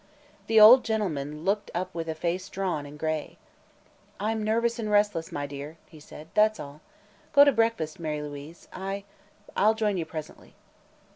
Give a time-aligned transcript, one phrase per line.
[0.47, 3.37] The old gentleman looked up with a face drawn and gray.
[4.19, 6.81] "I'm nervous and restless, my dear," he said; "that's all.
[7.33, 9.03] Go to breakfast, Mary Louise; I
[9.55, 10.55] I'll join you presently."